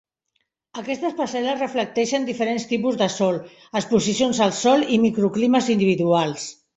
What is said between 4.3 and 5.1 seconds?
al sol i